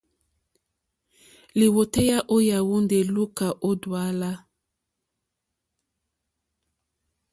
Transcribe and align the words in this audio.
Lìwòtéyá 1.57 2.17
ó 2.33 2.37
yàwùndè 2.49 2.99
lùúkà 3.13 3.47
ó 3.67 3.69
dùálá. 3.81 4.31